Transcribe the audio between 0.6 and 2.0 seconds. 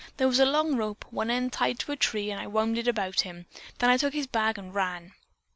rope, one end tied to a